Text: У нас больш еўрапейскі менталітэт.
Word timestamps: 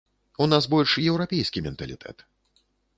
У 0.45 0.47
нас 0.53 0.69
больш 0.73 0.95
еўрапейскі 1.11 1.65
менталітэт. 1.69 2.29